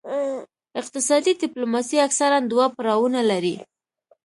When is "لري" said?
3.31-3.55